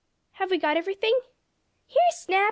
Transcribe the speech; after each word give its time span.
"Have 0.39 0.49
we 0.49 0.57
got 0.57 0.77
everything?" 0.77 1.13
"Here, 1.85 2.01
Snap! 2.09 2.39